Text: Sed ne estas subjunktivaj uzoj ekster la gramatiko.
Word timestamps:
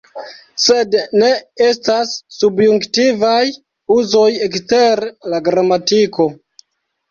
Sed 0.61 0.95
ne 1.23 1.29
estas 1.65 2.13
subjunktivaj 2.37 3.45
uzoj 3.99 4.27
ekster 4.49 5.07
la 5.37 5.45
gramatiko. 5.51 6.31